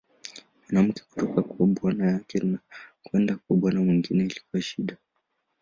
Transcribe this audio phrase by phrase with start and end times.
[0.59, 2.59] Mwanamke kutoka kwa bwana yake na
[3.03, 4.97] kwenda kwa bwana mwingine ilikuwa shida.